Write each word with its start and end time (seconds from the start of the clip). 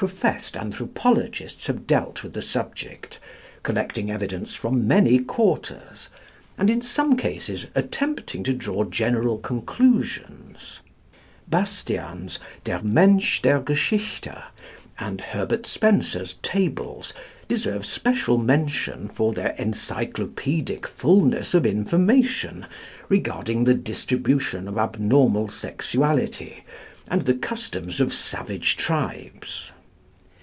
Professed 0.00 0.56
anthropologists 0.56 1.66
have 1.66 1.86
dealt 1.86 2.22
with 2.22 2.32
the 2.32 2.40
subject, 2.40 3.18
collecting 3.62 4.10
evidence 4.10 4.54
from 4.54 4.88
many 4.88 5.18
quarters, 5.18 6.08
and 6.56 6.70
in 6.70 6.80
some 6.80 7.16
cases 7.18 7.66
attempting 7.74 8.42
to 8.42 8.54
draw 8.54 8.84
general 8.84 9.36
conclusions. 9.36 10.80
Bastian's 11.48 12.38
"Der 12.64 12.80
Mensch 12.80 13.42
der 13.42 13.60
Geschichte" 13.60 14.44
and 14.98 15.20
Herbert 15.20 15.66
Spencer's 15.66 16.38
Tables 16.42 17.12
deserve 17.46 17.84
special 17.84 18.38
mention 18.38 19.06
for 19.06 19.34
their 19.34 19.54
encyclopædic 19.58 20.86
fulness 20.86 21.52
of 21.52 21.66
information 21.66 22.64
regarding 23.10 23.64
the 23.64 23.74
distribution 23.74 24.66
of 24.66 24.78
abnormal 24.78 25.48
sexuality 25.48 26.64
and 27.08 27.26
the 27.26 27.34
customs 27.34 28.00
of 28.00 28.14
savage 28.14 28.78
tribes. 28.78 29.72